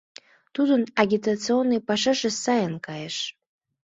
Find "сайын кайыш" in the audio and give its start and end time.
2.43-3.17